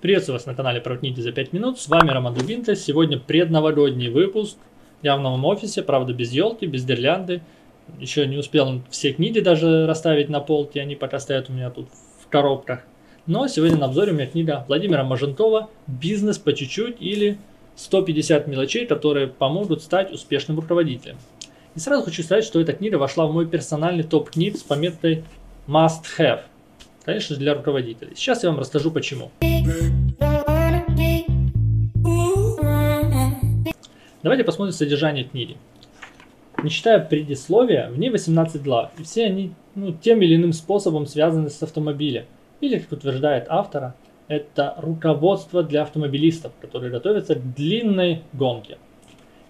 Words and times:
Приветствую 0.00 0.36
вас 0.36 0.46
на 0.46 0.54
канале 0.54 0.80
Проутните 0.80 1.22
за 1.22 1.32
5 1.32 1.52
минут. 1.52 1.80
С 1.80 1.88
вами 1.88 2.10
Роман 2.10 2.32
Дубинка. 2.32 2.76
Сегодня 2.76 3.18
предновогодний 3.18 4.10
выпуск. 4.10 4.56
Я 5.02 5.16
в 5.16 5.20
новом 5.20 5.44
офисе, 5.44 5.82
правда 5.82 6.12
без 6.12 6.30
елки, 6.30 6.66
без 6.66 6.84
гирлянды. 6.84 7.40
Еще 7.98 8.24
не 8.28 8.36
успел 8.36 8.80
все 8.90 9.12
книги 9.12 9.40
даже 9.40 9.88
расставить 9.88 10.28
на 10.28 10.38
полке, 10.38 10.80
они 10.82 10.94
пока 10.94 11.18
стоят 11.18 11.50
у 11.50 11.52
меня 11.52 11.70
тут 11.70 11.88
в 12.22 12.28
коробках. 12.28 12.84
Но 13.26 13.48
сегодня 13.48 13.76
на 13.76 13.86
обзоре 13.86 14.12
у 14.12 14.14
меня 14.14 14.26
книга 14.26 14.64
Владимира 14.68 15.02
Мажентова 15.02 15.68
«Бизнес 15.88 16.38
по 16.38 16.52
чуть-чуть» 16.52 16.98
или 17.00 17.36
150 17.74 18.46
мелочей, 18.46 18.86
которые 18.86 19.26
помогут 19.26 19.82
стать 19.82 20.12
успешным 20.12 20.60
руководителем. 20.60 21.16
И 21.74 21.80
сразу 21.80 22.04
хочу 22.04 22.22
сказать, 22.22 22.44
что 22.44 22.60
эта 22.60 22.72
книга 22.72 22.98
вошла 22.98 23.26
в 23.26 23.32
мой 23.32 23.48
персональный 23.48 24.04
топ 24.04 24.30
книг 24.30 24.58
с 24.58 24.62
пометкой 24.62 25.24
Must 25.66 26.04
Have. 26.20 26.42
Конечно 27.04 27.36
для 27.36 27.54
руководителей. 27.54 28.12
Сейчас 28.14 28.42
я 28.42 28.50
вам 28.50 28.58
расскажу 28.58 28.90
почему. 28.90 29.30
Давайте 34.22 34.44
посмотрим 34.44 34.72
содержание 34.72 35.24
книги. 35.24 35.56
Не 36.62 36.70
читая 36.70 36.98
предисловия, 36.98 37.88
в 37.88 37.98
ней 37.98 38.10
18 38.10 38.62
глав, 38.62 38.90
и 38.98 39.04
все 39.04 39.26
они 39.26 39.52
ну, 39.76 39.92
тем 39.92 40.20
или 40.22 40.34
иным 40.34 40.52
способом 40.52 41.06
связаны 41.06 41.50
с 41.50 41.62
автомобилем. 41.62 42.24
Или, 42.60 42.78
как 42.78 42.92
утверждает 42.92 43.46
автора, 43.48 43.94
это 44.26 44.74
руководство 44.78 45.62
для 45.62 45.82
автомобилистов, 45.82 46.52
которые 46.60 46.90
готовятся 46.90 47.36
к 47.36 47.54
длинной 47.54 48.22
гонке. 48.32 48.78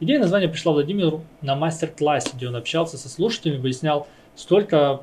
Идея 0.01 0.21
названия 0.21 0.49
пришла 0.49 0.73
Владимиру 0.73 1.25
на 1.41 1.57
мастер-классе, 1.57 2.31
где 2.35 2.47
он 2.47 2.57
общался 2.57 2.99
со 2.99 3.09
слушателями, 3.09 3.59
выяснял, 3.59 4.07
сколько 4.37 5.03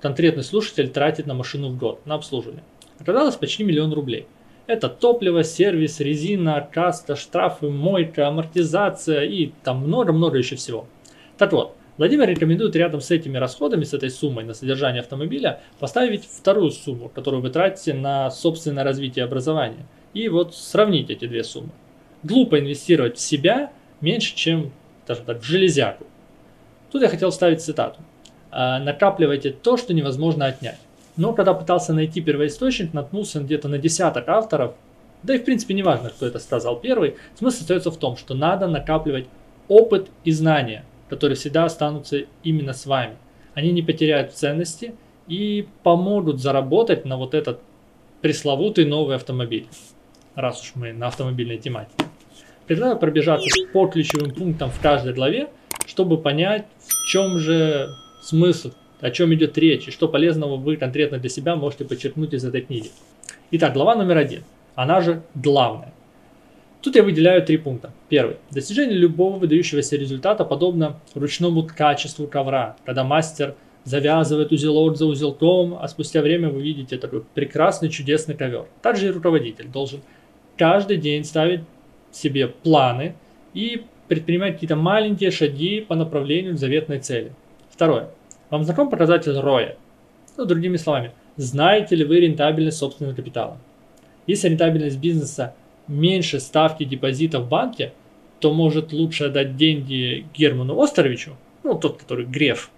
конкретный 0.00 0.44
слушатель 0.44 0.88
тратит 0.88 1.26
на 1.26 1.34
машину 1.34 1.68
в 1.68 1.78
год, 1.78 2.04
на 2.06 2.14
обслуживание. 2.14 2.62
Оказалось 2.98 3.36
почти 3.36 3.64
миллион 3.64 3.92
рублей. 3.92 4.26
Это 4.66 4.88
топливо, 4.88 5.44
сервис, 5.44 5.98
резина, 6.00 6.68
каста, 6.72 7.16
штрафы, 7.16 7.70
мойка, 7.70 8.28
амортизация 8.28 9.22
и 9.22 9.52
там 9.64 9.78
много-много 9.78 10.36
еще 10.36 10.56
всего. 10.56 10.86
Так 11.38 11.52
вот, 11.52 11.74
Владимир 11.96 12.28
рекомендует 12.28 12.76
рядом 12.76 13.00
с 13.00 13.10
этими 13.10 13.38
расходами, 13.38 13.84
с 13.84 13.92
этой 13.94 14.10
суммой 14.10 14.44
на 14.44 14.54
содержание 14.54 15.00
автомобиля, 15.00 15.60
поставить 15.80 16.24
вторую 16.24 16.70
сумму, 16.70 17.08
которую 17.08 17.42
вы 17.42 17.50
тратите 17.50 17.94
на 17.94 18.30
собственное 18.30 18.84
развитие 18.84 19.24
образования. 19.24 19.86
И 20.14 20.28
вот 20.28 20.54
сравнить 20.54 21.10
эти 21.10 21.26
две 21.26 21.42
суммы. 21.42 21.70
Глупо 22.22 22.60
инвестировать 22.60 23.16
в 23.16 23.20
себя 23.20 23.72
меньше, 24.00 24.36
чем, 24.36 24.72
скажем 25.04 25.24
так, 25.24 25.40
в 25.40 25.44
железяку. 25.44 26.06
Тут 26.92 27.02
я 27.02 27.08
хотел 27.08 27.30
вставить 27.30 27.62
цитату. 27.62 28.00
«А, 28.60 28.80
накапливайте 28.80 29.52
то, 29.52 29.76
что 29.76 29.94
невозможно 29.94 30.44
отнять. 30.46 30.80
Но 31.16 31.32
когда 31.32 31.54
пытался 31.54 31.92
найти 31.92 32.20
первоисточник, 32.20 32.92
наткнулся 32.92 33.38
где-то 33.38 33.68
на 33.68 33.78
десяток 33.78 34.28
авторов, 34.28 34.74
да 35.22 35.36
и 35.36 35.38
в 35.38 35.44
принципе 35.44 35.74
не 35.74 35.84
важно, 35.84 36.10
кто 36.10 36.26
это 36.26 36.40
сказал 36.40 36.80
первый, 36.80 37.14
смысл 37.36 37.62
остается 37.62 37.92
в 37.92 37.96
том, 37.98 38.16
что 38.16 38.34
надо 38.34 38.66
накапливать 38.66 39.26
опыт 39.68 40.10
и 40.24 40.32
знания, 40.32 40.84
которые 41.08 41.36
всегда 41.36 41.66
останутся 41.66 42.22
именно 42.42 42.72
с 42.72 42.84
вами. 42.84 43.14
Они 43.54 43.70
не 43.70 43.80
потеряют 43.80 44.32
ценности 44.32 44.92
и 45.28 45.68
помогут 45.84 46.40
заработать 46.40 47.04
на 47.04 47.16
вот 47.16 47.34
этот 47.34 47.60
пресловутый 48.22 48.86
новый 48.86 49.14
автомобиль, 49.14 49.68
раз 50.34 50.62
уж 50.62 50.72
мы 50.74 50.92
на 50.92 51.06
автомобильной 51.06 51.58
тематике. 51.58 52.06
Предлагаю 52.66 52.98
пробежаться 52.98 53.48
по 53.72 53.86
ключевым 53.86 54.32
пунктам 54.34 54.72
в 54.72 54.80
каждой 54.80 55.14
главе, 55.14 55.48
чтобы 55.86 56.18
понять, 56.18 56.66
в 56.80 57.06
чем 57.06 57.38
же 57.38 57.88
смысл, 58.20 58.72
о 59.00 59.10
чем 59.10 59.32
идет 59.34 59.56
речь 59.58 59.88
и 59.88 59.90
что 59.90 60.08
полезного 60.08 60.56
вы 60.56 60.76
конкретно 60.76 61.18
для 61.18 61.28
себя 61.28 61.56
можете 61.56 61.84
подчеркнуть 61.84 62.34
из 62.34 62.44
этой 62.44 62.62
книги. 62.62 62.90
Итак, 63.50 63.74
глава 63.74 63.94
номер 63.94 64.18
один. 64.18 64.42
Она 64.74 65.00
же 65.00 65.22
главная. 65.34 65.92
Тут 66.80 66.94
я 66.94 67.02
выделяю 67.02 67.44
три 67.44 67.56
пункта. 67.56 67.92
Первый. 68.08 68.36
Достижение 68.50 68.96
любого 68.96 69.36
выдающегося 69.38 69.96
результата 69.96 70.44
подобно 70.44 71.00
ручному 71.14 71.66
качеству 71.66 72.28
ковра, 72.28 72.76
когда 72.84 73.02
мастер 73.02 73.56
завязывает 73.84 74.52
узелок 74.52 74.96
за 74.96 75.06
узелком, 75.06 75.76
а 75.80 75.88
спустя 75.88 76.22
время 76.22 76.50
вы 76.50 76.62
видите 76.62 76.98
такой 76.98 77.24
прекрасный, 77.34 77.88
чудесный 77.88 78.36
ковер. 78.36 78.66
Также 78.82 79.08
и 79.08 79.10
руководитель 79.10 79.66
должен 79.68 80.02
каждый 80.56 80.98
день 80.98 81.24
ставить 81.24 81.60
себе 82.12 82.48
планы 82.48 83.14
и 83.54 83.84
предпринимать 84.06 84.54
какие-то 84.54 84.76
маленькие 84.76 85.30
шаги 85.30 85.80
по 85.80 85.94
направлению 85.94 86.54
к 86.54 86.58
заветной 86.58 87.00
цели. 87.00 87.32
Второе. 87.78 88.08
Вам 88.50 88.64
знаком 88.64 88.90
показатель 88.90 89.30
ROI? 89.30 89.76
Ну, 90.36 90.44
другими 90.46 90.76
словами, 90.76 91.12
знаете 91.36 91.94
ли 91.94 92.04
вы 92.04 92.18
рентабельность 92.18 92.78
собственного 92.78 93.14
капитала? 93.14 93.56
Если 94.26 94.48
рентабельность 94.48 94.98
бизнеса 94.98 95.54
меньше 95.86 96.40
ставки 96.40 96.82
депозита 96.82 97.38
в 97.38 97.48
банке, 97.48 97.92
то 98.40 98.52
может 98.52 98.92
лучше 98.92 99.26
отдать 99.26 99.56
деньги 99.56 100.26
Герману 100.34 100.82
Островичу, 100.82 101.36
ну 101.62 101.78
тот, 101.78 101.98
который 101.98 102.26
Греф. 102.26 102.72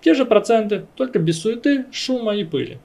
Те 0.00 0.14
же 0.14 0.24
проценты, 0.24 0.86
только 0.96 1.18
без 1.18 1.42
суеты, 1.42 1.84
шума 1.92 2.34
и 2.34 2.44
пыли. 2.44 2.78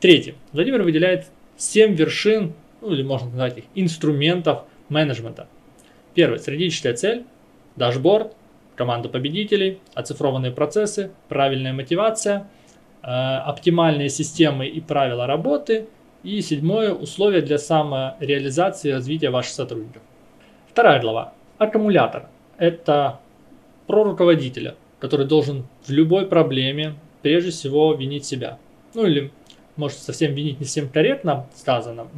Третье. 0.00 0.36
Владимир 0.52 0.84
выделяет 0.84 1.26
7 1.58 1.94
вершин 1.94 2.54
ну 2.80 2.94
или 2.94 3.02
можно 3.02 3.28
назвать 3.28 3.58
их 3.58 3.64
инструментов 3.74 4.62
менеджмента. 4.88 5.48
Первый, 6.14 6.38
стратегическая 6.38 6.94
цель, 6.94 7.26
дашборд, 7.76 8.34
команда 8.78 9.08
победителей, 9.08 9.80
оцифрованные 9.94 10.52
процессы, 10.52 11.10
правильная 11.28 11.72
мотивация, 11.74 12.48
э, 13.02 13.06
оптимальные 13.06 14.08
системы 14.08 14.66
и 14.66 14.80
правила 14.80 15.26
работы. 15.26 15.88
И 16.22 16.40
седьмое, 16.40 16.92
условия 16.92 17.42
для 17.42 17.58
самореализации 17.58 18.88
и 18.88 18.92
развития 18.92 19.30
ваших 19.30 19.52
сотрудников. 19.52 20.02
Вторая 20.68 21.00
глава. 21.00 21.32
Аккумулятор. 21.58 22.28
Это 22.56 23.20
про 23.86 24.04
руководителя, 24.04 24.74
который 25.00 25.26
должен 25.26 25.66
в 25.86 25.90
любой 25.90 26.26
проблеме 26.26 26.94
прежде 27.22 27.50
всего 27.50 27.92
винить 27.94 28.24
себя. 28.24 28.58
Ну 28.94 29.06
или 29.06 29.30
может 29.76 29.98
совсем 29.98 30.34
винить 30.34 30.58
не 30.60 30.66
всем 30.66 30.88
корректно 30.88 31.46
сказано, 31.54 32.08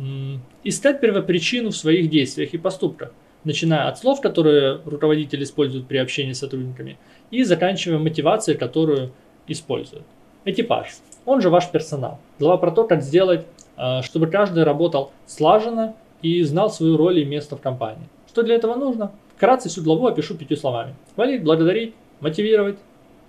искать 0.65 1.01
первопричину 1.01 1.71
в 1.71 1.77
своих 1.77 2.09
действиях 2.09 2.55
и 2.55 2.59
поступках, 2.59 3.13
начиная 3.45 3.89
от 3.89 3.99
слов, 3.99 4.21
которые 4.21 4.81
руководитель 4.85 5.43
использует 5.43 5.87
при 5.87 5.99
общении 5.99 6.33
с 6.33 6.39
сотрудниками, 6.39 6.99
и 7.31 7.43
заканчивая 7.45 7.99
мотивацией, 7.99 8.59
которую 8.59 9.13
использует. 9.47 10.05
Экипаж, 10.45 10.89
он 11.27 11.41
же 11.41 11.51
ваш 11.51 11.71
персонал. 11.71 12.19
Глава 12.39 12.57
про 12.59 12.71
то, 12.71 12.85
как 12.85 13.03
сделать, 13.03 13.47
а, 13.77 14.03
чтобы 14.03 14.27
каждый 14.27 14.65
работал 14.65 15.13
слаженно 15.27 15.95
и 16.23 16.43
знал 16.43 16.71
свою 16.71 16.97
роль 16.97 17.19
и 17.19 17.25
место 17.25 17.57
в 17.57 17.61
компании. 17.61 18.09
Что 18.29 18.43
для 18.43 18.55
этого 18.55 18.75
нужно? 18.75 19.13
Вкратце 19.37 19.69
всю 19.69 19.83
главу 19.83 20.07
опишу 20.07 20.35
пятью 20.35 20.57
словами. 20.57 20.95
Хвалить, 21.15 21.43
благодарить, 21.43 21.95
мотивировать, 22.21 22.79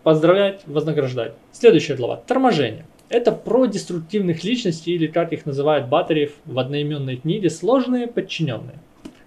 поздравлять, 0.03 0.61
вознаграждать. 0.66 1.33
Следующая 1.51 1.95
глава. 1.95 2.17
Торможение. 2.17 2.85
Это 3.09 3.31
про 3.31 3.66
деструктивных 3.66 4.44
личностей, 4.44 4.94
или 4.94 5.07
как 5.07 5.33
их 5.33 5.45
называют 5.45 5.89
Батареев 5.89 6.33
в 6.45 6.57
одноименной 6.57 7.17
книге, 7.17 7.50
сложные 7.50 8.07
подчиненные. 8.07 8.79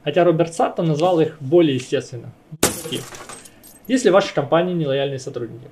Хотя 0.05 0.25
Роберт 0.25 0.55
Саттон 0.55 0.87
назвал 0.87 1.21
их 1.21 1.37
более 1.41 1.77
естественно. 1.77 2.31
Если 3.89 4.11
в 4.11 4.13
вашей 4.13 4.35
компании 4.35 4.75
нелояльные 4.75 5.19
сотрудники. 5.19 5.69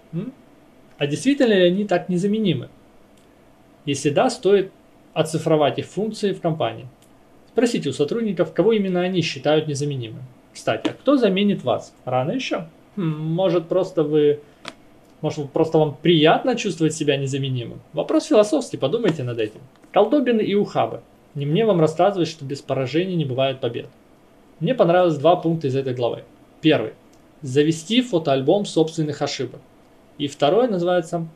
А 0.98 1.06
действительно 1.06 1.52
ли 1.52 1.66
они 1.66 1.84
так 1.86 2.08
незаменимы? 2.08 2.68
Если 3.84 4.10
да, 4.10 4.30
стоит 4.30 4.72
оцифровать 5.12 5.78
их 5.78 5.86
функции 5.86 6.32
в 6.32 6.40
компании. 6.40 6.86
Спросите 7.48 7.90
у 7.90 7.92
сотрудников, 7.92 8.54
кого 8.54 8.72
именно 8.72 9.00
они 9.00 9.20
считают 9.20 9.68
незаменимым. 9.68 10.22
Кстати, 10.54 10.88
а 10.88 10.92
кто 10.92 11.16
заменит 11.16 11.64
вас? 11.64 11.94
Рано 12.04 12.32
еще? 12.32 12.68
Хм, 12.96 13.02
может, 13.02 13.68
просто 13.68 14.02
вы 14.02 14.40
может, 15.22 15.52
просто 15.52 15.78
вам 15.78 15.96
приятно 16.00 16.56
чувствовать 16.56 16.94
себя 16.94 17.16
незаменимым? 17.16 17.80
Вопрос 17.92 18.26
философский, 18.26 18.76
подумайте 18.76 19.22
над 19.22 19.38
этим. 19.38 19.60
Колдобины 19.92 20.40
и 20.40 20.54
ухабы. 20.54 21.00
Не 21.34 21.46
мне 21.46 21.64
вам 21.64 21.80
рассказывать, 21.80 22.28
что 22.28 22.44
без 22.44 22.60
поражений 22.60 23.14
не 23.14 23.24
бывает 23.24 23.60
побед. 23.60 23.86
Мне 24.62 24.74
понравилось 24.74 25.18
два 25.18 25.36
пункта 25.36 25.66
из 25.66 25.76
этой 25.76 25.92
главы. 25.92 26.22
Первый. 26.62 26.92
Завести 27.42 28.00
фотоальбом 28.00 28.64
собственных 28.64 29.20
ошибок. 29.20 29.60
И 30.18 30.28
второй 30.28 30.68
называется 30.68 31.26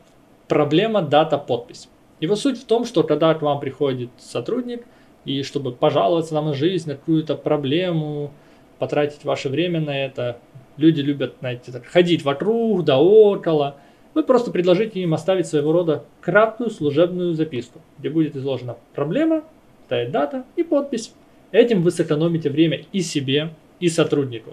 «Проблема, 0.47 1.01
дата, 1.01 1.37
подпись». 1.37 1.89
Его 2.21 2.35
суть 2.35 2.59
в 2.59 2.65
том, 2.65 2.85
что 2.85 3.03
когда 3.03 3.35
к 3.35 3.41
вам 3.41 3.59
приходит 3.59 4.09
сотрудник, 4.17 4.85
и 5.25 5.43
чтобы 5.43 5.73
пожаловаться 5.73 6.33
нам 6.33 6.45
на 6.45 6.53
жизнь, 6.53 6.89
на 6.89 6.95
какую-то 6.95 7.35
проблему, 7.35 8.31
потратить 8.79 9.25
ваше 9.25 9.49
время 9.49 9.81
на 9.81 10.05
это, 10.05 10.37
Люди 10.77 11.01
любят, 11.01 11.33
знаете, 11.39 11.71
так, 11.71 11.85
ходить 11.85 12.23
вокруг, 12.23 12.85
да 12.85 12.99
около. 12.99 13.77
Вы 14.13 14.23
просто 14.23 14.51
предложите 14.51 14.99
им 14.99 15.13
оставить 15.13 15.47
своего 15.47 15.71
рода 15.71 16.05
краткую 16.21 16.69
служебную 16.69 17.33
записку, 17.33 17.81
где 17.97 18.09
будет 18.09 18.35
изложена 18.35 18.77
проблема, 18.93 19.43
стоит 19.85 20.11
дата 20.11 20.45
и 20.55 20.63
подпись. 20.63 21.13
Этим 21.57 21.81
вы 21.81 21.89
сэкономите 21.89 22.51
время 22.51 22.81
и 22.91 23.01
себе, 23.01 23.49
и 23.79 23.89
сотруднику. 23.89 24.51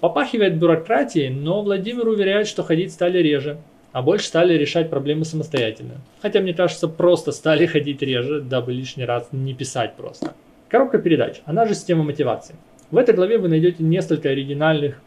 Попахивает 0.00 0.58
бюрократией, 0.58 1.28
но 1.28 1.62
Владимир 1.62 2.08
уверяет, 2.08 2.48
что 2.48 2.64
ходить 2.64 2.92
стали 2.92 3.18
реже. 3.18 3.58
а 3.92 4.02
больше 4.02 4.26
стали 4.26 4.54
решать 4.54 4.90
проблемы 4.90 5.24
самостоятельно. 5.24 6.00
Хотя, 6.20 6.40
мне 6.40 6.52
кажется, 6.52 6.88
просто 6.88 7.30
стали 7.30 7.64
ходить 7.74 8.02
реже, 8.02 8.40
дабы 8.40 8.72
лишний 8.72 9.04
раз 9.04 9.28
не 9.30 9.54
писать 9.54 9.94
просто. 9.94 10.34
Коробка 10.68 10.98
передач, 10.98 11.42
она 11.44 11.64
же 11.64 11.74
система 11.76 12.02
мотивации. 12.02 12.56
В 12.90 12.96
этой 12.96 13.14
главе 13.14 13.38
вы 13.38 13.46
найдете 13.46 13.84
несколько 13.84 14.28
оригинальных 14.28 15.00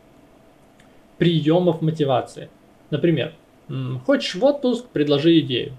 приемов 1.17 1.81
мотивации. 1.81 2.47
Например, 2.91 3.33
хочешь 4.05 4.35
в 4.35 4.45
отпуск, 4.45 4.85
предложи 4.93 5.37
идею. 5.39 5.73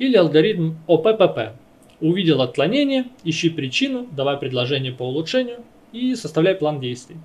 Или 0.00 0.16
алгоритм 0.16 0.74
ОППП. 0.88 1.61
Увидел 2.02 2.42
отклонение, 2.42 3.04
ищи 3.22 3.48
причину, 3.48 4.08
давай 4.10 4.36
предложение 4.36 4.90
по 4.90 5.04
улучшению 5.04 5.60
и 5.92 6.16
составляй 6.16 6.56
план 6.56 6.80
действий. 6.80 7.16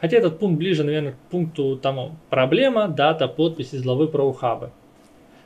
Хотя 0.00 0.16
этот 0.16 0.40
пункт 0.40 0.58
ближе, 0.58 0.82
наверное, 0.82 1.12
к 1.12 1.30
пункту 1.30 1.76
тому 1.76 2.16
проблема, 2.28 2.88
дата, 2.88 3.28
подпись 3.28 3.72
из 3.72 3.84
главы 3.84 4.08
про 4.08 4.24
ухабы. 4.24 4.72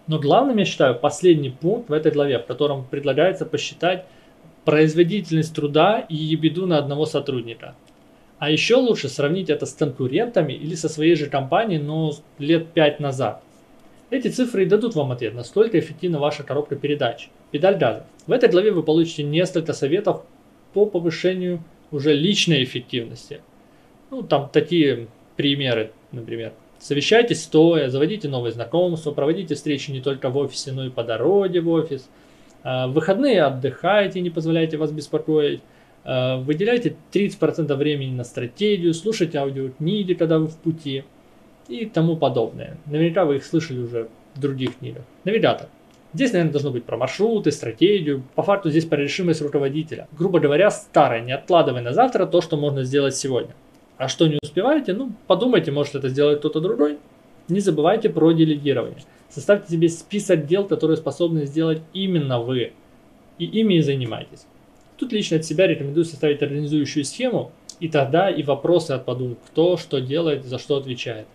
Но 0.06 0.18
главным 0.18 0.56
я 0.56 0.64
считаю 0.64 0.98
последний 0.98 1.50
пункт 1.50 1.90
в 1.90 1.92
этой 1.92 2.10
главе, 2.10 2.38
в 2.38 2.46
котором 2.46 2.86
предлагается 2.86 3.44
посчитать 3.44 4.06
производительность 4.64 5.54
труда 5.54 6.06
и 6.08 6.16
ебеду 6.16 6.66
на 6.66 6.78
одного 6.78 7.04
сотрудника. 7.04 7.74
А 8.38 8.50
еще 8.50 8.76
лучше 8.76 9.10
сравнить 9.10 9.50
это 9.50 9.66
с 9.66 9.74
конкурентами 9.74 10.54
или 10.54 10.74
со 10.74 10.88
своей 10.88 11.16
же 11.16 11.26
компанией, 11.26 11.82
но 11.82 12.12
лет 12.38 12.68
5 12.68 12.98
назад. 12.98 13.42
Эти 14.10 14.28
цифры 14.28 14.62
и 14.62 14.66
дадут 14.66 14.94
вам 14.94 15.12
ответ, 15.12 15.34
насколько 15.34 15.78
эффективна 15.78 16.18
ваша 16.18 16.42
коробка 16.42 16.76
передач. 16.76 17.28
Педаль 17.50 17.76
газа. 17.76 18.06
В 18.26 18.32
этой 18.32 18.48
главе 18.48 18.72
вы 18.72 18.82
получите 18.82 19.22
несколько 19.22 19.74
советов 19.74 20.22
по 20.72 20.86
повышению 20.86 21.62
уже 21.90 22.14
личной 22.14 22.64
эффективности. 22.64 23.42
Ну, 24.10 24.22
там 24.22 24.48
такие 24.50 25.08
примеры, 25.36 25.92
например. 26.12 26.54
Совещайтесь 26.78 27.42
стоя, 27.42 27.90
заводите 27.90 28.28
новые 28.28 28.52
знакомства, 28.52 29.10
проводите 29.10 29.54
встречи 29.54 29.90
не 29.90 30.00
только 30.00 30.30
в 30.30 30.38
офисе, 30.38 30.72
но 30.72 30.86
и 30.86 30.90
по 30.90 31.04
дороге 31.04 31.60
в 31.60 31.68
офис. 31.68 32.08
А, 32.62 32.88
в 32.88 32.92
выходные 32.92 33.42
отдыхайте, 33.42 34.20
не 34.20 34.30
позволяйте 34.30 34.78
вас 34.78 34.90
беспокоить. 34.90 35.60
А, 36.04 36.38
выделяйте 36.38 36.96
30% 37.12 37.74
времени 37.74 38.14
на 38.14 38.24
стратегию, 38.24 38.94
слушайте 38.94 39.38
аудиокниги, 39.38 40.14
когда 40.14 40.38
вы 40.38 40.46
в 40.46 40.56
пути 40.56 41.04
и 41.68 41.86
тому 41.86 42.16
подобное. 42.16 42.78
Наверняка 42.86 43.24
вы 43.24 43.36
их 43.36 43.44
слышали 43.44 43.80
уже 43.80 44.08
в 44.34 44.40
других 44.40 44.78
книгах. 44.78 45.02
Навигатор. 45.24 45.68
Здесь, 46.14 46.32
наверное, 46.32 46.52
должно 46.52 46.70
быть 46.70 46.84
про 46.84 46.96
маршруты, 46.96 47.52
стратегию. 47.52 48.22
По 48.34 48.42
факту 48.42 48.70
здесь 48.70 48.86
про 48.86 48.96
решимость 48.96 49.42
руководителя. 49.42 50.08
Грубо 50.12 50.40
говоря, 50.40 50.70
старое, 50.70 51.20
не 51.20 51.32
откладывай 51.32 51.82
на 51.82 51.92
завтра 51.92 52.24
то, 52.24 52.40
что 52.40 52.56
можно 52.56 52.82
сделать 52.82 53.14
сегодня. 53.14 53.54
А 53.98 54.08
что 54.08 54.26
не 54.26 54.38
успеваете, 54.42 54.94
ну, 54.94 55.12
подумайте, 55.26 55.70
может 55.70 55.94
это 55.94 56.08
сделать 56.08 56.38
кто-то 56.38 56.60
другой. 56.60 56.98
Не 57.48 57.60
забывайте 57.60 58.08
про 58.08 58.32
делегирование. 58.32 58.98
Составьте 59.28 59.72
себе 59.72 59.88
список 59.88 60.46
дел, 60.46 60.66
которые 60.66 60.96
способны 60.96 61.44
сделать 61.44 61.82
именно 61.92 62.40
вы. 62.40 62.72
И 63.38 63.44
ими 63.44 63.74
и 63.74 63.82
занимайтесь. 63.82 64.46
Тут 64.96 65.12
лично 65.12 65.36
от 65.36 65.44
себя 65.44 65.66
рекомендую 65.66 66.04
составить 66.04 66.42
организующую 66.42 67.04
схему, 67.04 67.52
и 67.80 67.88
тогда 67.88 68.30
и 68.30 68.42
вопросы 68.42 68.92
отпадут, 68.92 69.38
кто 69.46 69.76
что 69.76 70.00
делает, 70.00 70.44
за 70.44 70.58
что 70.58 70.76
отвечает. 70.76 71.26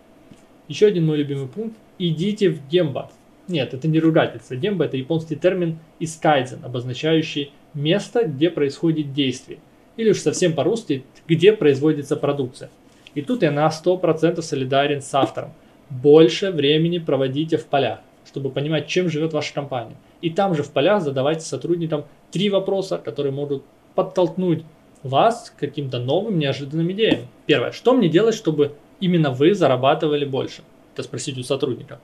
Еще 0.68 0.86
один 0.86 1.06
мой 1.06 1.18
любимый 1.18 1.48
пункт. 1.48 1.76
Идите 1.98 2.50
в 2.50 2.66
гемба. 2.68 3.10
Нет, 3.48 3.74
это 3.74 3.88
не 3.88 4.00
ругательство. 4.00 4.56
Гемба 4.56 4.86
это 4.86 4.96
японский 4.96 5.36
термин 5.36 5.78
из 5.98 6.16
кайдзен, 6.16 6.64
обозначающий 6.64 7.52
место, 7.74 8.24
где 8.24 8.50
происходит 8.50 9.12
действие 9.12 9.58
или 9.96 10.10
уж 10.10 10.18
совсем 10.18 10.54
по-русски, 10.54 11.04
где 11.28 11.52
производится 11.52 12.16
продукция. 12.16 12.70
И 13.14 13.22
тут 13.22 13.42
я 13.42 13.50
на 13.50 13.68
100% 13.68 14.40
солидарен 14.42 15.00
с 15.00 15.14
автором. 15.14 15.52
Больше 15.90 16.50
времени 16.50 16.98
проводите 16.98 17.56
в 17.56 17.66
полях, 17.66 18.00
чтобы 18.26 18.50
понимать, 18.50 18.88
чем 18.88 19.08
живет 19.08 19.32
ваша 19.32 19.54
компания. 19.54 19.96
И 20.20 20.30
там 20.30 20.54
же 20.54 20.62
в 20.62 20.70
полях 20.70 21.02
задавайте 21.02 21.42
сотрудникам 21.42 22.04
три 22.32 22.50
вопроса, 22.50 22.98
которые 22.98 23.32
могут 23.32 23.62
подтолкнуть 23.94 24.64
вас 25.02 25.50
к 25.50 25.60
каким-то 25.60 25.98
новым 26.00 26.38
неожиданным 26.38 26.90
идеям. 26.92 27.20
Первое. 27.46 27.70
Что 27.70 27.94
мне 27.94 28.08
делать, 28.08 28.34
чтобы 28.34 28.74
именно 29.04 29.30
вы 29.30 29.54
зарабатывали 29.54 30.24
больше? 30.24 30.62
Это 30.92 31.02
спросить 31.02 31.38
у 31.38 31.42
сотрудника. 31.42 32.00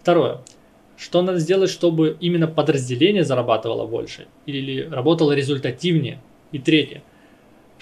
Второе. 0.00 0.40
Что 0.96 1.22
надо 1.22 1.38
сделать, 1.38 1.70
чтобы 1.70 2.16
именно 2.20 2.46
подразделение 2.46 3.24
зарабатывало 3.24 3.86
больше 3.86 4.26
или 4.46 4.82
работало 4.88 5.32
результативнее? 5.32 6.20
И 6.52 6.58
третье 6.58 7.02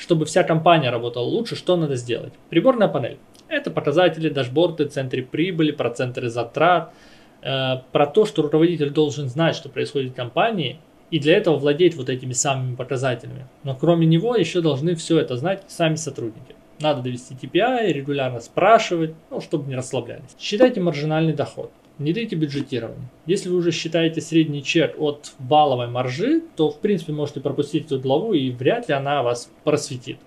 чтобы 0.01 0.25
вся 0.25 0.43
компания 0.45 0.91
работала 0.91 1.25
лучше, 1.25 1.57
что 1.57 1.77
надо 1.77 1.95
сделать? 1.95 2.33
Приборная 2.49 2.89
панель. 2.89 3.19
Это 3.49 3.71
показатели, 3.71 4.31
дашборды, 4.31 4.87
центры 4.87 5.23
прибыли, 5.23 5.73
проценты 5.73 6.29
затрат, 6.31 6.95
э, 7.43 7.77
про 7.93 8.07
то, 8.07 8.25
что 8.25 8.43
руководитель 8.43 8.91
должен 8.91 9.29
знать, 9.29 9.57
что 9.57 9.69
происходит 9.69 10.13
в 10.13 10.15
компании, 10.15 10.79
и 11.11 11.19
для 11.19 11.37
этого 11.37 11.57
владеть 11.57 11.97
вот 11.97 12.09
этими 12.09 12.33
самыми 12.33 12.77
показателями. 12.77 13.47
Но 13.63 13.75
кроме 13.75 14.07
него 14.07 14.37
еще 14.37 14.63
должны 14.63 14.95
все 14.95 15.19
это 15.19 15.37
знать 15.37 15.65
сами 15.67 15.97
сотрудники. 15.97 16.55
Надо 16.81 17.03
довести 17.03 17.35
TPI, 17.35 17.93
регулярно 17.93 18.41
спрашивать, 18.41 19.15
ну, 19.31 19.41
чтобы 19.41 19.69
не 19.69 19.77
расслаблялись. 19.77 20.35
Считайте 20.39 20.81
маржинальный 20.81 21.35
доход. 21.35 21.71
Внедрите 21.99 22.37
бюджетирование. 22.37 23.11
Если 23.27 23.51
вы 23.51 23.57
уже 23.57 23.73
считаете 23.73 24.23
средний 24.23 24.65
чек 24.65 24.95
от 24.99 25.33
балловой 25.39 25.89
маржи, 25.89 26.43
то 26.57 26.71
в 26.71 26.79
принципе 26.81 27.13
можете 27.13 27.41
пропустить 27.41 27.87
эту 27.87 28.01
главу 28.01 28.33
и 28.33 28.51
вряд 28.51 28.89
ли 28.89 28.95
она 28.95 29.23
вас 29.23 29.53
просветит. 29.65 30.19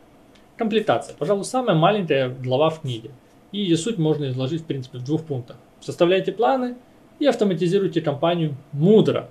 Комплектация. 0.56 1.16
Пожалуй, 1.18 1.46
самая 1.46 1.76
маленькая 1.76 2.30
глава 2.30 2.70
в 2.70 2.82
книге. 2.82 3.10
И 3.52 3.58
ее 3.58 3.76
суть 3.76 3.98
можно 3.98 4.30
изложить 4.30 4.62
в 4.62 4.66
принципе 4.66 5.00
в 5.00 5.04
двух 5.04 5.24
пунктах. 5.24 5.58
Составляйте 5.82 6.32
планы 6.32 6.76
и 7.18 7.26
автоматизируйте 7.26 8.02
компанию 8.02 8.56
мудро, 8.72 9.30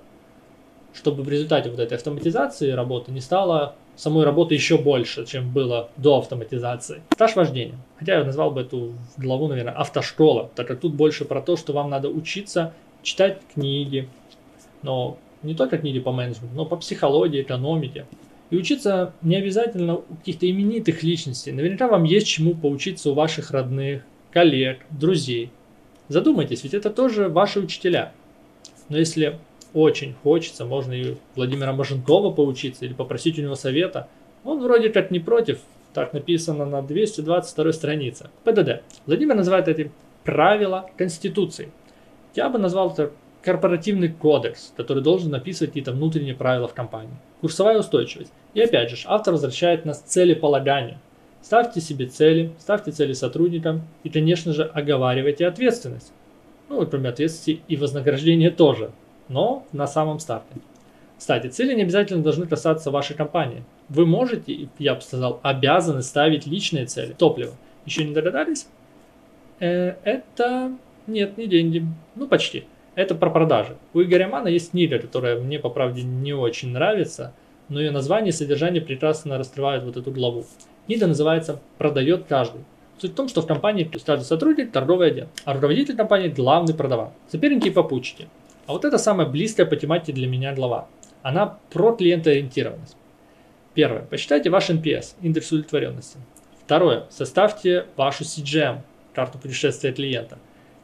чтобы 0.93 1.23
в 1.23 1.29
результате 1.29 1.69
вот 1.69 1.79
этой 1.79 1.95
автоматизации 1.95 2.71
работы 2.71 3.13
не 3.13 3.21
стало 3.21 3.75
самой 3.95 4.25
работы 4.25 4.53
еще 4.55 4.77
больше, 4.77 5.25
чем 5.25 5.51
было 5.51 5.89
до 5.97 6.17
автоматизации. 6.17 7.01
Стаж 7.11 7.35
вождения. 7.35 7.77
Хотя 7.97 8.19
я 8.19 8.23
назвал 8.23 8.51
бы 8.51 8.61
эту 8.61 8.93
главу, 9.17 9.47
наверное, 9.47 9.73
автошкола, 9.73 10.49
так 10.55 10.67
как 10.67 10.79
тут 10.79 10.93
больше 10.93 11.25
про 11.25 11.41
то, 11.41 11.55
что 11.55 11.73
вам 11.73 11.89
надо 11.89 12.09
учиться 12.09 12.73
читать 13.01 13.39
книги, 13.53 14.07
но 14.81 15.17
не 15.43 15.55
только 15.55 15.77
книги 15.77 15.99
по 15.99 16.11
менеджменту, 16.11 16.55
но 16.55 16.65
по 16.65 16.77
психологии, 16.77 17.41
экономике. 17.41 18.05
И 18.49 18.57
учиться 18.57 19.13
не 19.21 19.35
обязательно 19.35 19.95
у 19.95 20.15
каких-то 20.19 20.49
именитых 20.49 21.03
личностей. 21.03 21.51
Наверняка 21.51 21.87
вам 21.87 22.03
есть 22.03 22.27
чему 22.27 22.53
поучиться 22.55 23.11
у 23.11 23.13
ваших 23.13 23.51
родных, 23.51 24.03
коллег, 24.31 24.79
друзей. 24.89 25.51
Задумайтесь, 26.07 26.63
ведь 26.63 26.73
это 26.73 26.89
тоже 26.89 27.29
ваши 27.29 27.59
учителя. 27.59 28.11
Но 28.89 28.97
если 28.97 29.39
очень 29.73 30.15
хочется, 30.23 30.65
можно 30.65 30.93
и 30.93 31.15
Владимира 31.35 31.73
Маженкова 31.73 32.31
поучиться 32.31 32.85
или 32.85 32.93
попросить 32.93 33.39
у 33.39 33.41
него 33.41 33.55
совета. 33.55 34.07
Он 34.43 34.61
вроде 34.61 34.89
как 34.89 35.11
не 35.11 35.19
против, 35.19 35.59
так 35.93 36.13
написано 36.13 36.65
на 36.65 36.81
222 36.81 37.71
странице. 37.73 38.29
ПДД. 38.43 38.83
Владимир 39.05 39.35
называет 39.35 39.67
эти 39.67 39.91
правила 40.23 40.89
Конституции. 40.97 41.71
Я 42.35 42.49
бы 42.49 42.59
назвал 42.59 42.91
это 42.91 43.11
корпоративный 43.41 44.09
кодекс, 44.09 44.73
который 44.77 45.03
должен 45.03 45.31
написывать 45.31 45.71
какие-то 45.71 45.91
внутренние 45.91 46.35
правила 46.35 46.67
в 46.67 46.73
компании. 46.73 47.15
Курсовая 47.41 47.79
устойчивость. 47.79 48.31
И 48.53 48.61
опять 48.61 48.89
же, 48.89 48.97
автор 49.05 49.33
возвращает 49.33 49.85
нас 49.85 50.01
к 50.01 50.05
целеполаганию. 50.05 50.97
Ставьте 51.41 51.81
себе 51.81 52.05
цели, 52.05 52.53
ставьте 52.57 52.91
цели 52.91 53.11
сотрудникам 53.11 53.81
и, 54.03 54.09
конечно 54.09 54.53
же, 54.53 54.63
оговаривайте 54.63 55.45
ответственность. 55.45 56.13
Ну, 56.69 56.85
кроме 56.87 57.09
ответственности 57.09 57.61
и 57.67 57.75
вознаграждения 57.75 58.49
тоже 58.49 58.91
но 59.29 59.65
на 59.71 59.87
самом 59.87 60.19
старте. 60.19 60.55
Кстати, 61.17 61.47
цели 61.47 61.73
не 61.73 61.83
обязательно 61.83 62.21
должны 62.21 62.47
касаться 62.47 62.91
вашей 62.91 63.15
компании. 63.15 63.63
Вы 63.87 64.05
можете, 64.05 64.67
я 64.77 64.95
бы 64.95 65.01
сказал, 65.01 65.39
обязаны 65.41 66.01
ставить 66.01 66.45
личные 66.45 66.85
цели. 66.85 67.13
Топливо. 67.13 67.53
Еще 67.85 68.03
не 68.03 68.13
догадались? 68.13 68.67
Э, 69.59 69.95
это... 70.03 70.73
Нет, 71.07 71.37
не 71.37 71.47
деньги. 71.47 71.85
Ну, 72.15 72.27
почти. 72.27 72.65
Это 72.95 73.15
про 73.15 73.29
продажи. 73.29 73.77
У 73.93 74.01
Игоря 74.01 74.27
Мана 74.27 74.47
есть 74.47 74.71
книга, 74.71 74.99
которая 74.99 75.39
мне, 75.39 75.59
по 75.59 75.69
правде, 75.69 76.03
не 76.03 76.33
очень 76.33 76.71
нравится, 76.71 77.33
но 77.69 77.79
ее 77.79 77.91
название 77.91 78.29
и 78.29 78.33
содержание 78.33 78.81
прекрасно 78.81 79.37
раскрывают 79.37 79.83
вот 79.83 79.97
эту 79.97 80.11
главу. 80.11 80.45
Книга 80.85 81.07
называется 81.07 81.59
«Продает 81.77 82.25
каждый». 82.27 82.61
Суть 82.99 83.11
в 83.11 83.15
том, 83.15 83.27
что 83.27 83.41
в 83.41 83.47
компании 83.47 83.89
каждый 84.05 84.25
сотрудник– 84.25 84.71
торговый 84.73 85.07
отдел, 85.07 85.27
а 85.45 85.53
руководитель 85.53 85.95
компании– 85.95 86.27
главный 86.35 86.73
продаван. 86.73 87.09
Соперники 87.29 87.69
и 87.69 87.71
попутчики. 87.71 88.27
А 88.65 88.71
вот 88.71 88.85
это 88.85 88.97
самая 88.97 89.27
близкая 89.27 89.65
по 89.65 89.75
тематике 89.75 90.13
для 90.13 90.27
меня 90.27 90.53
глава. 90.53 90.87
Она 91.21 91.57
про 91.71 91.95
клиентоориентированность. 91.95 92.95
Первое. 93.73 94.03
Посчитайте 94.03 94.49
ваш 94.49 94.69
NPS, 94.69 95.15
индекс 95.21 95.51
удовлетворенности. 95.51 96.17
Второе. 96.63 97.05
Составьте 97.09 97.85
вашу 97.97 98.23
CGM, 98.23 98.79
карту 99.13 99.37
путешествия 99.37 99.91
клиента. 99.91 100.37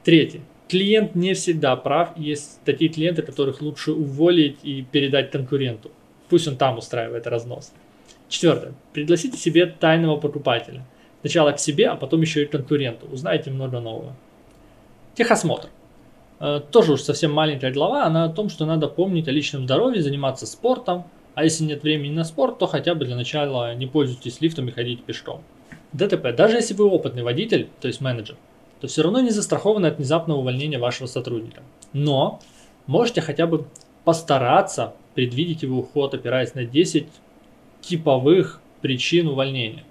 Третье. 0.04 0.42
Клиент 0.68 1.16
не 1.16 1.34
всегда 1.34 1.76
прав. 1.76 2.18
Есть 2.18 2.60
такие 2.66 2.92
клиенты, 2.92 3.22
которых 3.22 3.62
лучше 3.62 3.92
уволить 3.92 4.60
и 4.64 4.82
передать 4.84 5.32
конкуренту. 5.32 5.92
Пусть 6.30 6.48
он 6.48 6.58
там 6.58 6.78
устраивает 6.78 7.28
разнос. 7.28 7.72
Четвертое. 8.28 8.74
Пригласите 8.94 9.38
себе 9.38 9.66
тайного 9.66 10.18
покупателя. 10.18 10.86
Сначала 11.22 11.52
к 11.52 11.60
себе, 11.60 11.88
а 11.88 11.96
потом 11.96 12.22
еще 12.22 12.44
и 12.44 12.46
к 12.46 12.52
конкуренту. 12.52 13.08
Узнаете 13.12 13.52
много 13.52 13.80
нового. 13.80 14.16
Техосмотр. 15.16 15.70
Э, 16.40 16.62
тоже 16.72 16.94
уж 16.94 17.02
совсем 17.02 17.34
маленькая 17.34 17.72
глава, 17.72 18.06
она 18.06 18.26
о 18.26 18.30
том, 18.30 18.50
что 18.50 18.66
надо 18.66 18.88
помнить 18.88 19.28
о 19.28 19.32
личном 19.32 19.66
здоровье, 19.66 20.02
заниматься 20.02 20.46
спортом, 20.46 21.04
а 21.36 21.44
если 21.44 21.64
нет 21.64 21.84
времени 21.84 22.14
на 22.14 22.24
спорт, 22.24 22.60
то 22.60 22.68
хотя 22.68 22.96
бы 22.96 23.06
для 23.06 23.16
начала 23.16 23.76
не 23.76 23.88
пользуйтесь 23.88 24.42
лифтом 24.42 24.68
и 24.68 24.72
ходите 24.72 25.02
пешком. 25.02 25.44
ДТП. 25.94 26.36
Даже 26.36 26.58
если 26.58 26.74
вы 26.74 26.86
опытный 26.86 27.24
водитель, 27.24 27.70
то 27.82 27.88
есть 27.88 28.02
менеджер, 28.02 28.38
то 28.80 28.88
все 28.88 29.02
равно 29.02 29.20
не 29.20 29.32
застрахованы 29.32 29.88
от 29.88 29.98
внезапного 29.98 30.40
увольнения 30.40 30.80
вашего 30.80 31.08
сотрудника. 31.08 31.62
Но 31.94 32.40
можете 32.88 33.22
хотя 33.22 33.48
бы 33.48 33.66
постараться 34.06 34.94
предвидеть 35.16 35.64
его 35.64 35.80
уход, 35.80 36.14
опираясь 36.14 36.56
на 36.56 36.64
10 36.64 37.08
типовых 37.82 38.62
причин 38.82 39.28
увольнения. 39.28 39.84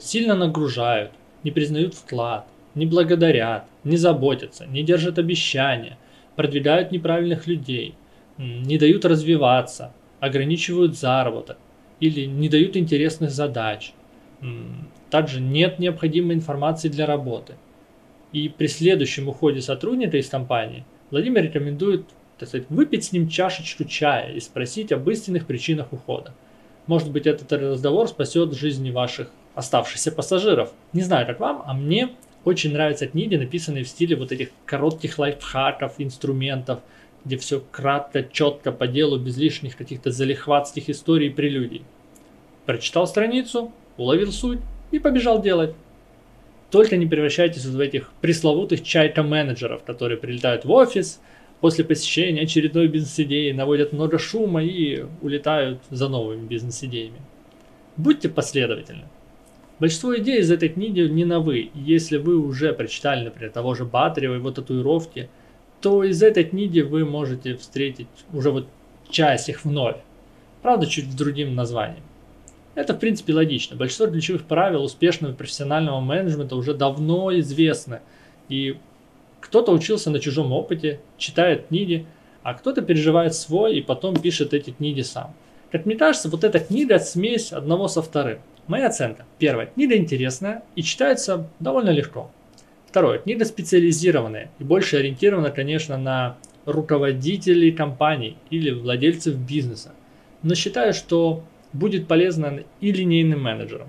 Сильно 0.00 0.34
нагружают, 0.34 1.12
не 1.42 1.50
признают 1.50 1.94
вклад, 1.94 2.46
не 2.74 2.86
благодарят, 2.86 3.64
не 3.84 3.96
заботятся, 3.96 4.66
не 4.66 4.82
держат 4.82 5.18
обещания, 5.18 5.98
продвигают 6.36 6.92
неправильных 6.92 7.46
людей, 7.46 7.94
не 8.38 8.78
дают 8.78 9.04
развиваться, 9.04 9.92
ограничивают 10.20 10.96
заработок 10.96 11.58
или 11.98 12.24
не 12.24 12.48
дают 12.48 12.76
интересных 12.76 13.30
задач. 13.30 13.92
Также 15.10 15.40
нет 15.40 15.78
необходимой 15.78 16.36
информации 16.36 16.88
для 16.88 17.06
работы. 17.06 17.54
И 18.32 18.48
при 18.48 18.68
следующем 18.68 19.28
уходе 19.28 19.60
сотрудника 19.60 20.16
из 20.16 20.28
компании 20.28 20.84
Владимир 21.10 21.42
рекомендует 21.42 22.04
так 22.40 22.48
сказать, 22.48 22.66
выпить 22.70 23.04
с 23.04 23.12
ним 23.12 23.28
чашечку 23.28 23.84
чая 23.84 24.32
и 24.32 24.40
спросить 24.40 24.92
об 24.92 25.08
истинных 25.10 25.46
причинах 25.46 25.92
ухода. 25.92 26.32
Может 26.86 27.10
быть, 27.12 27.26
этот 27.26 27.52
разговор 27.52 28.08
спасет 28.08 28.54
жизни 28.54 28.90
ваших 28.90 29.30
оставшихся 29.54 30.10
пассажиров. 30.10 30.72
Не 30.94 31.02
знаю, 31.02 31.26
как 31.26 31.38
вам, 31.38 31.62
а 31.66 31.74
мне 31.74 32.08
очень 32.44 32.72
нравятся 32.72 33.06
книги, 33.06 33.36
написанные 33.36 33.84
в 33.84 33.88
стиле 33.88 34.16
вот 34.16 34.32
этих 34.32 34.48
коротких 34.64 35.18
лайфхаков, 35.18 35.94
инструментов, 35.98 36.80
где 37.24 37.36
все 37.36 37.62
кратко, 37.70 38.22
четко, 38.22 38.72
по 38.72 38.86
делу, 38.86 39.18
без 39.18 39.36
лишних 39.36 39.76
каких-то 39.76 40.10
залихватских 40.10 40.88
историй 40.88 41.28
и 41.28 41.32
прелюдий. 41.32 41.82
Прочитал 42.64 43.06
страницу, 43.06 43.72
уловил 43.96 44.32
суть 44.32 44.60
и 44.90 44.98
побежал 44.98 45.42
делать. 45.42 45.74
Только 46.70 46.96
не 46.96 47.06
превращайтесь 47.06 47.64
в 47.64 47.78
этих 47.78 48.12
пресловутых 48.20 48.82
чайка-менеджеров, 48.82 49.82
которые 49.82 50.16
прилетают 50.16 50.64
в 50.64 50.70
офис, 50.70 51.20
после 51.60 51.84
посещения 51.84 52.42
очередной 52.42 52.88
бизнес-идеи 52.88 53.50
наводят 53.52 53.92
много 53.92 54.18
шума 54.18 54.62
и 54.62 55.04
улетают 55.20 55.80
за 55.90 56.08
новыми 56.08 56.46
бизнес-идеями. 56.46 57.20
Будьте 57.96 58.28
последовательны. 58.28 59.04
Большинство 59.80 60.14
идей 60.14 60.40
из 60.40 60.50
этой 60.50 60.68
книги 60.68 61.00
не 61.00 61.24
новы. 61.24 61.70
Если 61.74 62.18
вы 62.18 62.36
уже 62.36 62.74
прочитали, 62.74 63.24
например, 63.24 63.50
того 63.50 63.74
же 63.74 63.86
Батарева, 63.86 64.34
его 64.34 64.50
татуировки, 64.50 65.30
то 65.80 66.04
из 66.04 66.22
этой 66.22 66.44
книги 66.44 66.80
вы 66.80 67.06
можете 67.06 67.56
встретить 67.56 68.06
уже 68.34 68.50
вот 68.50 68.66
часть 69.08 69.48
их 69.48 69.64
вновь. 69.64 69.96
Правда, 70.60 70.86
чуть 70.86 71.10
с 71.10 71.14
другим 71.14 71.54
названием. 71.54 72.02
Это, 72.74 72.92
в 72.92 72.98
принципе, 72.98 73.32
логично. 73.32 73.74
Большинство 73.74 74.06
ключевых 74.06 74.44
правил 74.44 74.84
успешного 74.84 75.32
профессионального 75.32 76.00
менеджмента 76.00 76.56
уже 76.56 76.74
давно 76.74 77.36
известны. 77.38 78.00
И 78.50 78.76
кто-то 79.40 79.72
учился 79.72 80.10
на 80.10 80.20
чужом 80.20 80.52
опыте, 80.52 81.00
читает 81.16 81.68
книги, 81.68 82.04
а 82.42 82.52
кто-то 82.52 82.82
переживает 82.82 83.34
свой 83.34 83.78
и 83.78 83.82
потом 83.82 84.14
пишет 84.14 84.52
эти 84.52 84.72
книги 84.72 85.00
сам. 85.00 85.34
Как 85.72 85.86
мне 85.86 85.96
кажется, 85.96 86.28
вот 86.28 86.44
эта 86.44 86.58
книга 86.60 86.98
смесь 86.98 87.50
одного 87.50 87.88
со 87.88 88.02
вторым. 88.02 88.40
Моя 88.70 88.86
оценка. 88.86 89.24
Первая. 89.40 89.66
Книга 89.66 89.96
интересная 89.96 90.62
и 90.76 90.84
читается 90.84 91.48
довольно 91.58 91.90
легко. 91.90 92.30
Второе. 92.86 93.18
Книга 93.18 93.44
специализированная 93.44 94.52
и 94.60 94.62
больше 94.62 94.98
ориентирована, 94.98 95.50
конечно, 95.50 95.98
на 95.98 96.36
руководителей 96.66 97.72
компаний 97.72 98.36
или 98.48 98.70
владельцев 98.70 99.34
бизнеса. 99.34 99.90
Но 100.44 100.54
считаю, 100.54 100.94
что 100.94 101.42
будет 101.72 102.06
полезна 102.06 102.60
и 102.80 102.92
линейным 102.92 103.42
менеджерам. 103.42 103.88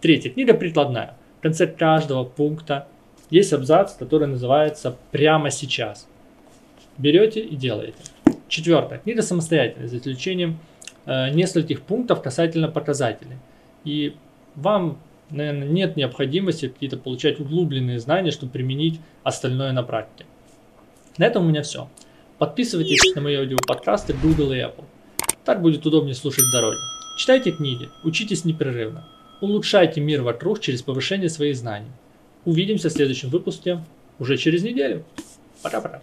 Третья. 0.00 0.30
Книга 0.30 0.54
прикладная. 0.54 1.14
В 1.40 1.42
конце 1.42 1.66
каждого 1.66 2.24
пункта 2.24 2.88
есть 3.28 3.52
абзац, 3.52 3.92
который 3.96 4.28
называется 4.28 4.96
«Прямо 5.10 5.50
сейчас». 5.50 6.08
Берете 6.96 7.40
и 7.40 7.54
делаете. 7.54 7.98
Четвертое. 8.48 8.98
Книга 9.00 9.20
самостоятельная, 9.20 9.88
за 9.88 9.98
исключением 9.98 10.58
э, 11.04 11.28
нескольких 11.34 11.82
пунктов 11.82 12.22
касательно 12.22 12.68
показателей. 12.68 13.36
И 13.86 14.16
вам, 14.56 14.98
наверное, 15.30 15.68
нет 15.68 15.96
необходимости 15.96 16.68
какие-то 16.68 16.96
получать 16.98 17.38
углубленные 17.40 18.00
знания, 18.00 18.32
чтобы 18.32 18.52
применить 18.52 19.00
остальное 19.22 19.72
на 19.72 19.84
практике. 19.84 20.26
На 21.18 21.24
этом 21.24 21.46
у 21.46 21.48
меня 21.48 21.62
все. 21.62 21.88
Подписывайтесь 22.38 23.14
на 23.14 23.22
мои 23.22 23.36
аудиоподкасты 23.36 24.14
Google 24.22 24.52
и 24.52 24.58
Apple. 24.58 24.84
Так 25.44 25.62
будет 25.62 25.86
удобнее 25.86 26.14
слушать 26.14 26.44
в 26.44 26.52
дороге. 26.52 26.78
Читайте 27.16 27.52
книги, 27.52 27.88
учитесь 28.02 28.44
непрерывно. 28.44 29.08
Улучшайте 29.40 30.00
мир 30.00 30.22
вокруг 30.22 30.60
через 30.60 30.82
повышение 30.82 31.30
своих 31.30 31.56
знаний. 31.56 31.90
Увидимся 32.44 32.88
в 32.88 32.92
следующем 32.92 33.28
выпуске 33.28 33.80
уже 34.18 34.36
через 34.36 34.64
неделю. 34.64 35.04
Пока-пока. 35.62 36.02